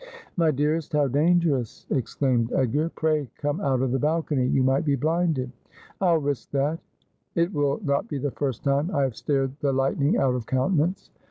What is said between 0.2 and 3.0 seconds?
'My dearest, how dangerous!' exclaimed Edgar;